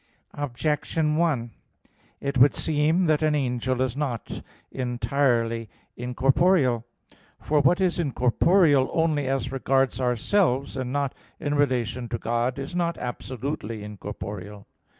[0.33, 1.51] Objection 1:
[2.21, 6.83] It would seem that an angel is not entirely incorporeal.
[7.39, 12.73] For what is incorporeal only as regards ourselves, and not in relation to God, is
[12.75, 14.65] not absolutely incorporeal.